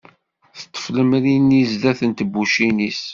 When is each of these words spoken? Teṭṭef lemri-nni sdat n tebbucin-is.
Teṭṭef 0.59 0.85
lemri-nni 0.95 1.63
sdat 1.71 1.99
n 2.09 2.11
tebbucin-is. 2.11 3.01